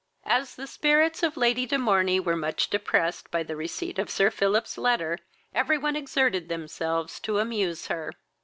As 0.25 0.55
the 0.55 0.65
spirits 0.65 1.21
of 1.21 1.37
Lady 1.37 1.67
de 1.67 1.77
Morney 1.77 2.19
were 2.19 2.35
much 2.35 2.71
depressed 2.71 3.29
by 3.29 3.43
the 3.43 3.55
receipt 3.55 3.99
of 3.99 4.09
Sir 4.09 4.31
Philip's 4.31 4.79
letter, 4.79 5.19
every 5.53 5.77
one 5.77 5.95
exerted 5.95 6.49
themselves 6.49 7.19
to 7.19 7.37
amuse 7.37 7.85
her. 7.85 8.11